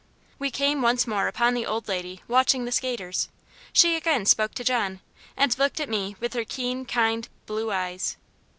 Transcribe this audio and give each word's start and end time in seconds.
We 0.39 0.49
came 0.49 0.81
once 0.81 1.05
more 1.05 1.27
upon 1.27 1.53
the 1.53 1.67
old 1.67 1.87
lady, 1.87 2.23
watching 2.27 2.65
the 2.65 2.71
skaters. 2.71 3.29
She 3.71 3.95
again 3.95 4.25
spoke 4.25 4.55
to 4.55 4.63
John, 4.63 4.99
and 5.37 5.55
looked 5.59 5.79
at 5.79 5.89
me 5.89 6.15
with 6.19 6.33
her 6.33 6.43
keen, 6.43 6.87
kind, 6.87 7.29
blue 7.45 7.71
eyes. 7.71 8.17